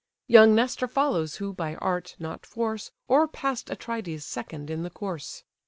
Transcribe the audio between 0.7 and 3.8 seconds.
follows (who by art, not force, O'erpass'd